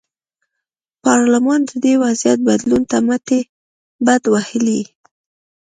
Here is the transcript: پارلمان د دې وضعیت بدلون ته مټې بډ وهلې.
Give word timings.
پارلمان 1.03 1.59
د 1.69 1.71
دې 1.83 1.93
وضعیت 2.03 2.39
بدلون 2.47 2.83
ته 2.91 2.97
مټې 3.07 3.39
بډ 4.05 4.23
وهلې. 4.29 4.81